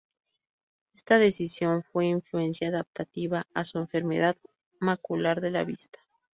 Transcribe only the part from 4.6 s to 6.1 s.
macular de la vista.